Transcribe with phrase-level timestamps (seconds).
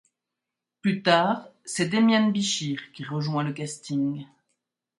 [0.81, 4.25] Plus tard, c’est Demiàn Bichir qui rejoint le casting.